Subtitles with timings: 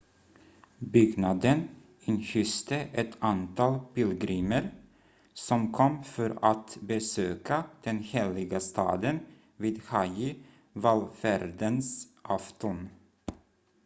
[0.93, 1.69] byggnaden
[2.07, 4.73] inhyste ett antal pilgrimer
[5.33, 9.19] som kom för att besöka den heliga staden
[9.57, 12.89] vid hajji-vallfärdens afton